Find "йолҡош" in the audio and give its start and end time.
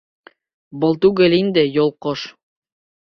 1.79-2.25